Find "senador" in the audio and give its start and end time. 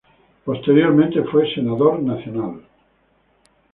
1.53-2.01